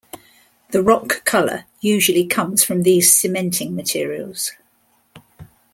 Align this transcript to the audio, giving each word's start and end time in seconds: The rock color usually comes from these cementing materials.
The 0.71 0.81
rock 0.81 1.25
color 1.25 1.65
usually 1.79 2.25
comes 2.25 2.63
from 2.63 2.81
these 2.81 3.15
cementing 3.15 3.75
materials. 3.75 4.51